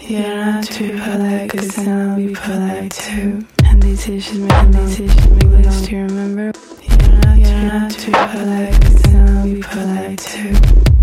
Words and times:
Yeah, 0.00 0.60
to 0.62 0.92
be 0.92 0.98
polite, 0.98 1.50
cause 1.50 1.76
then 1.76 2.10
I'll 2.10 2.16
be 2.16 2.34
polite 2.34 2.92
too. 2.92 3.44
And 3.64 3.82
these 3.82 4.08
issues 4.08 4.38
make 4.38 4.52
and 4.52 4.74
these 4.74 5.00
issues 5.00 5.30
make 5.30 5.44
me 5.48 5.56
lose 5.64 5.86
to 5.86 5.96
remember. 5.96 6.52
Yeah, 6.82 7.34
yeah, 7.34 7.88
to 7.88 7.94
too 7.98 8.12
polite, 8.12 8.80
cause 8.80 9.02
then 9.02 9.38
I'll 9.38 9.44
be 9.44 9.60
polite 9.62 10.18
too. 10.18 10.97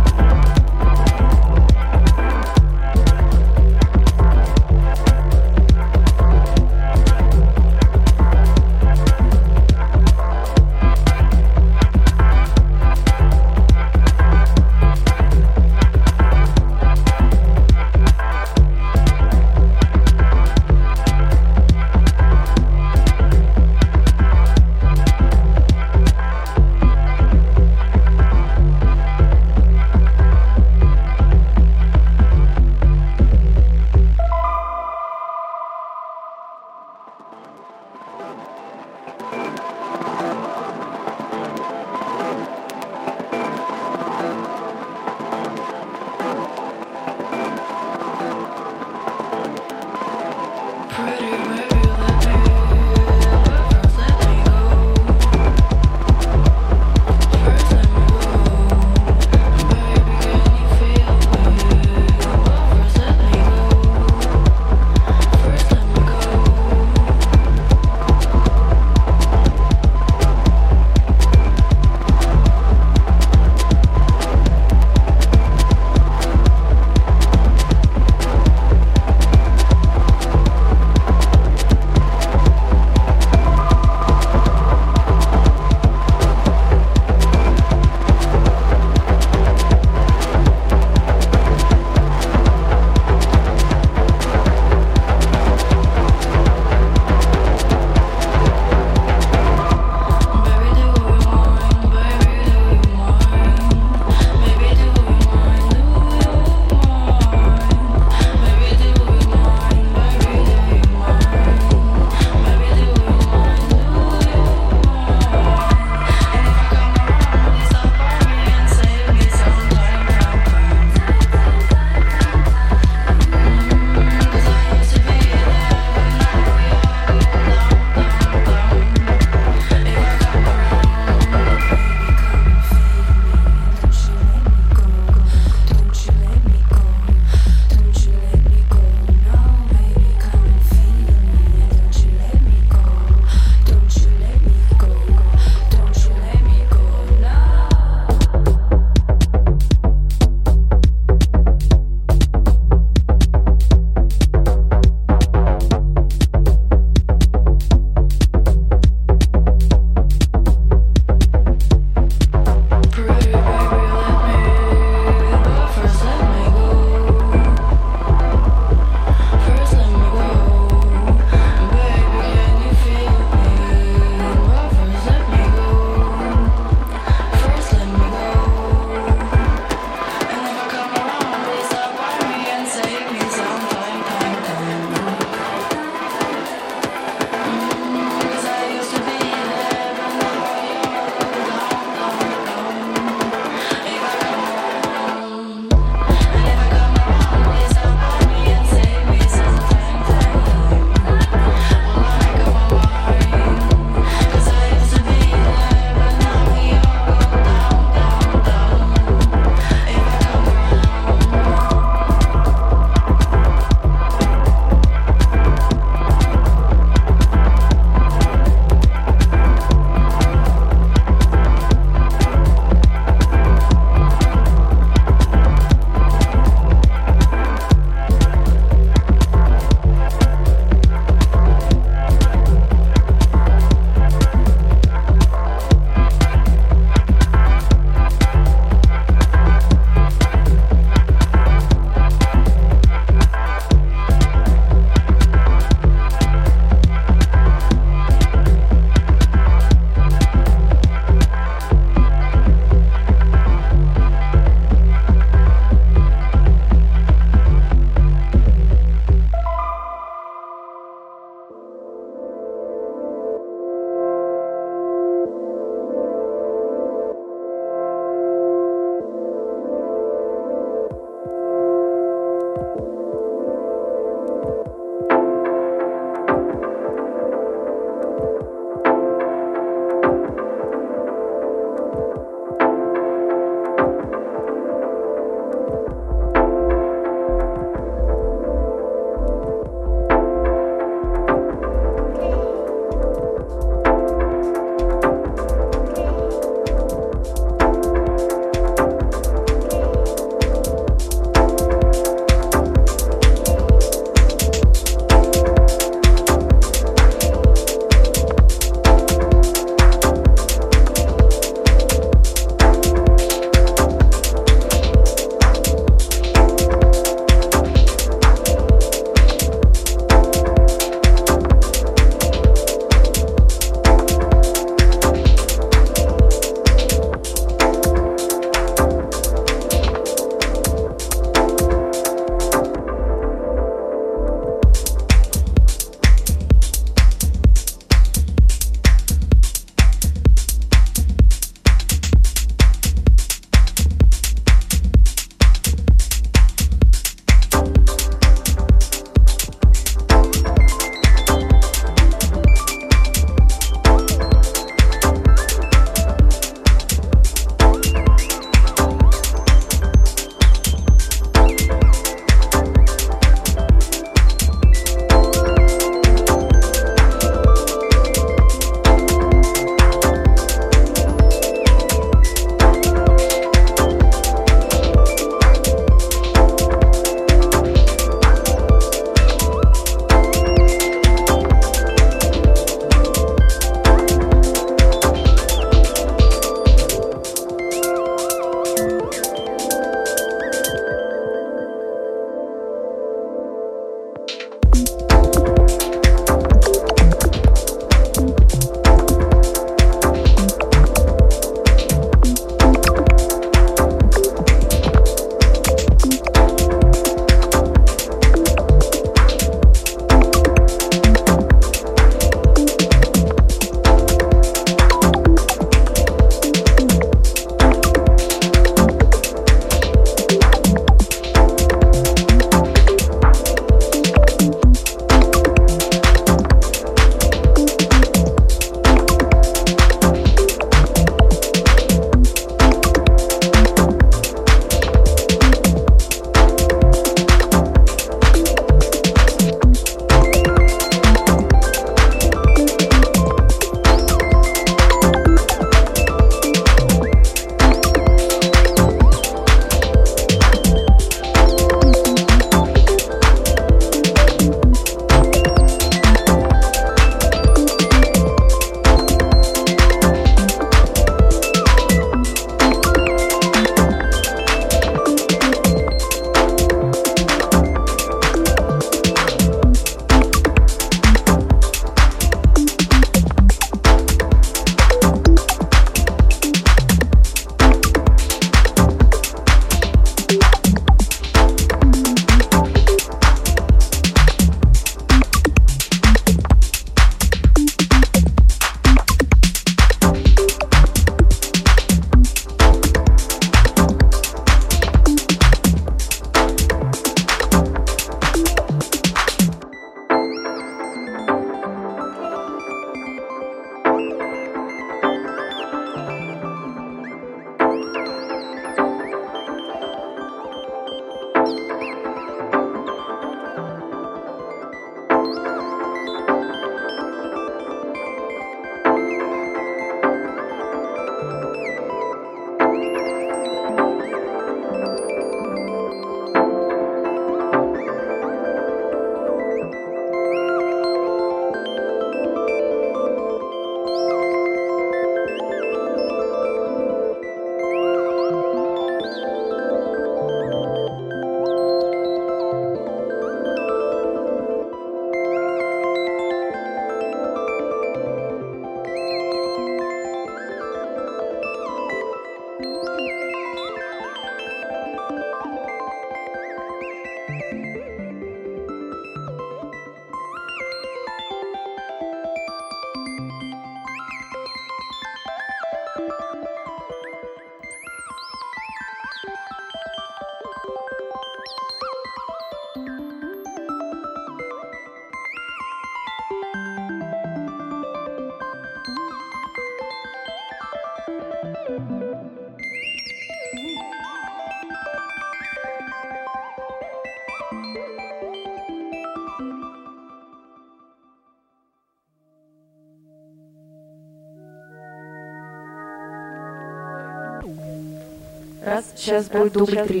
Сейчас 599.10 599.28
будет 599.28 599.52
дубль 599.52 599.76
три. 599.86 600.00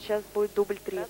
Сейчас 0.00 0.22
будет 0.34 0.54
дубль 0.54 0.78
три. 0.78 1.00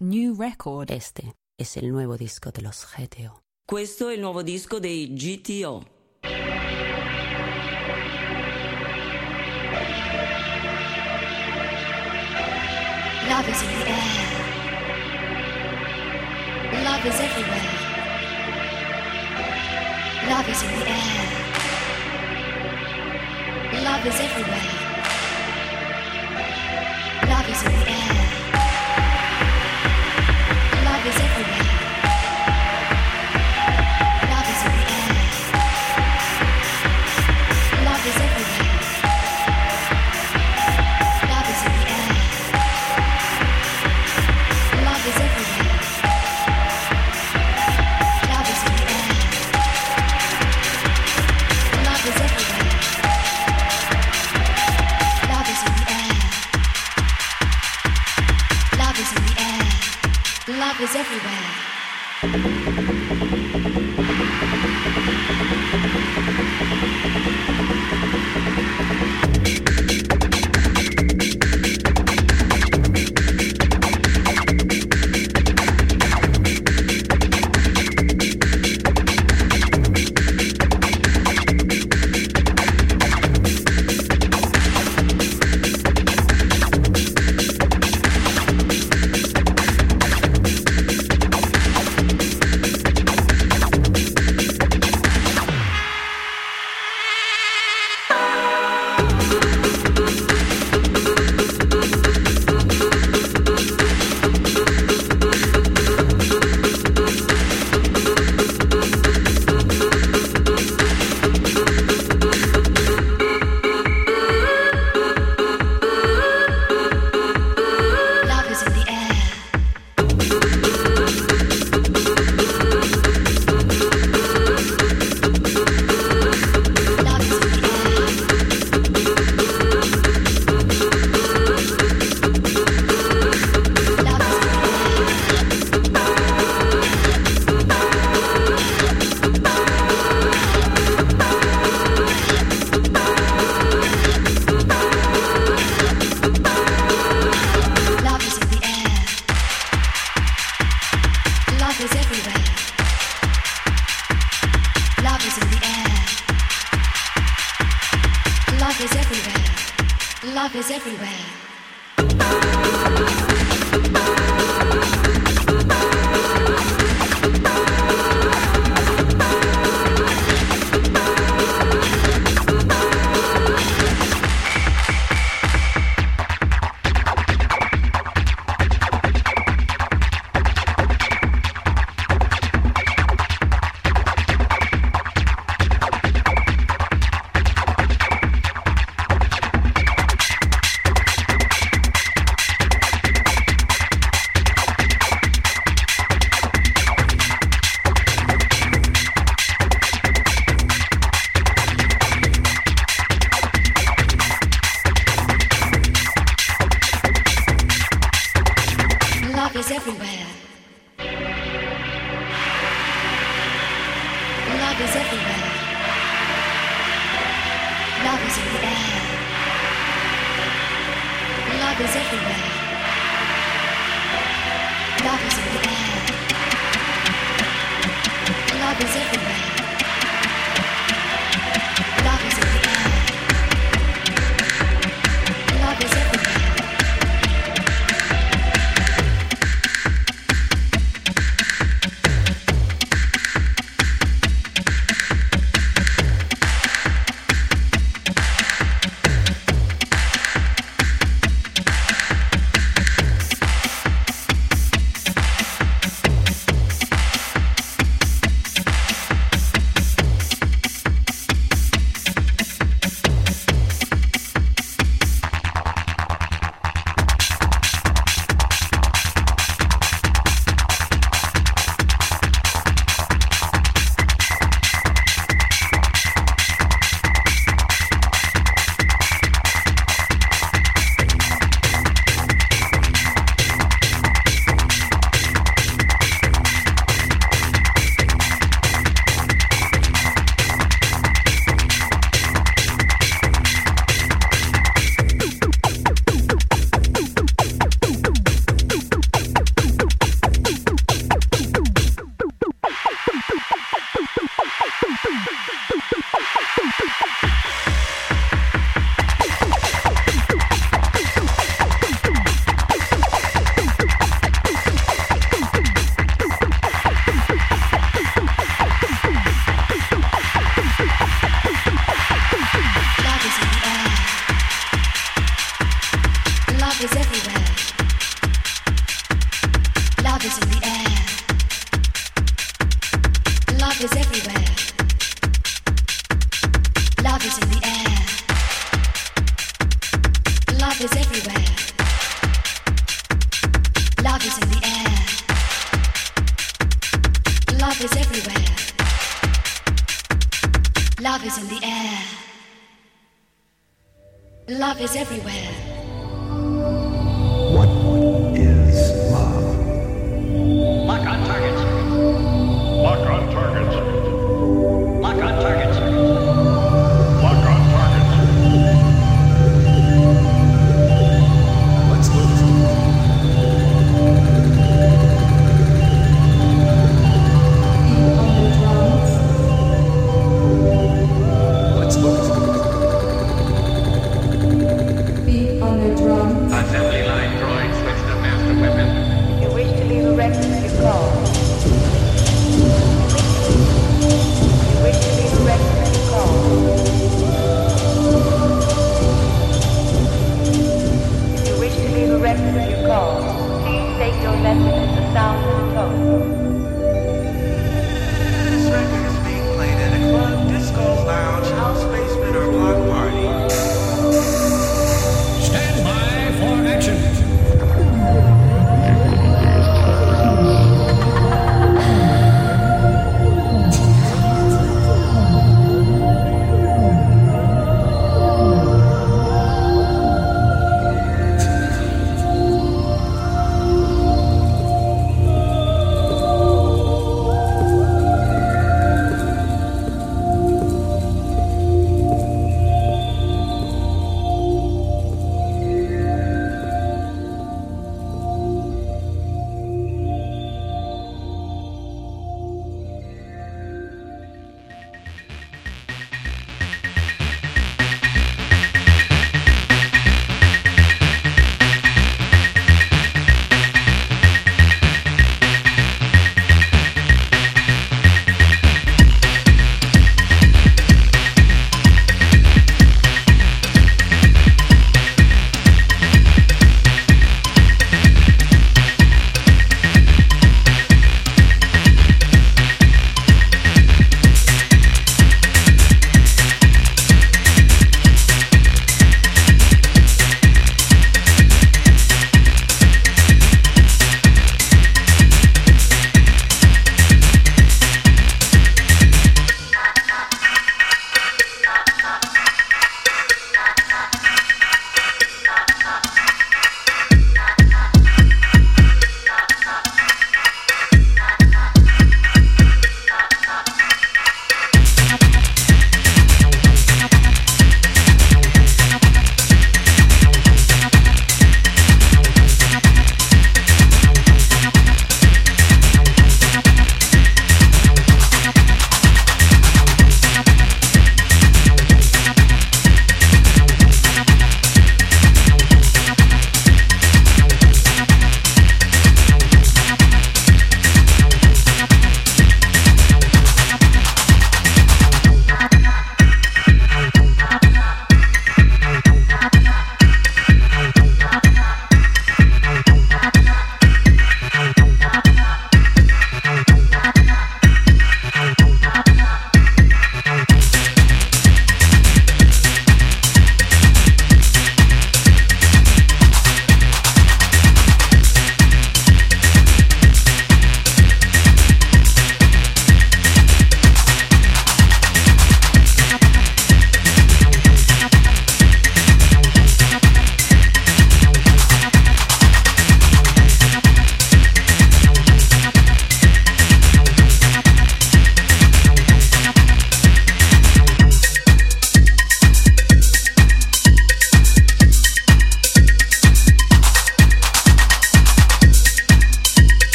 New 0.00 0.34
record. 0.34 0.90
Este 0.90 1.34
es 1.58 1.76
el 1.76 1.90
nuevo 1.90 2.16
disco 2.16 2.50
de 2.50 2.62
los 2.62 2.86
GTO. 2.86 3.40
Questo 3.66 4.08
è 4.08 4.14
il 4.14 4.20
nuovo 4.20 4.42
disco 4.42 4.78
dei 4.78 5.14
GTO. 5.14 5.84
Love 13.28 13.48
is 13.48 13.62
in 13.62 13.68
the 13.68 13.88
air. 13.88 14.38
Love 16.84 17.06
is 17.06 17.20
everywhere. 17.20 17.78
Love 20.28 20.48
is 20.48 20.62
in 20.62 20.70
the 20.78 20.86
air. 20.88 21.48
Love 23.84 24.06
is 24.06 24.20
everywhere. 24.20 24.87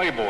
Playboy. 0.00 0.29